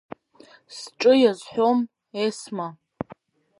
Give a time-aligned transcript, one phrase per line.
[0.75, 1.79] Сҿы иазҳәом,
[2.19, 2.67] Есма!